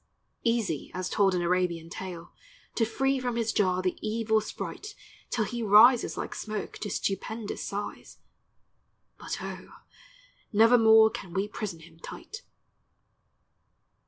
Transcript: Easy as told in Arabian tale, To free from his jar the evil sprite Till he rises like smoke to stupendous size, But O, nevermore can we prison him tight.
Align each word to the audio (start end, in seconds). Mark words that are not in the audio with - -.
Easy 0.43 0.89
as 0.95 1.09
told 1.11 1.35
in 1.35 1.43
Arabian 1.43 1.87
tale, 1.87 2.31
To 2.73 2.85
free 2.85 3.19
from 3.19 3.35
his 3.35 3.53
jar 3.53 3.83
the 3.83 3.99
evil 4.01 4.41
sprite 4.41 4.95
Till 5.29 5.45
he 5.45 5.61
rises 5.61 6.17
like 6.17 6.33
smoke 6.33 6.79
to 6.79 6.89
stupendous 6.89 7.61
size, 7.63 8.17
But 9.19 9.43
O, 9.43 9.69
nevermore 10.51 11.11
can 11.11 11.35
we 11.35 11.47
prison 11.47 11.81
him 11.81 11.99
tight. 11.99 12.41